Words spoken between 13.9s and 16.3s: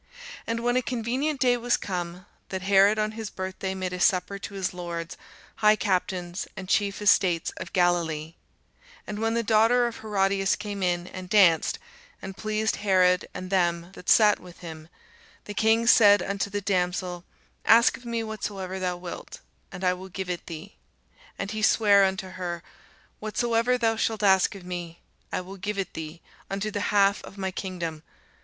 that sat with him, the king said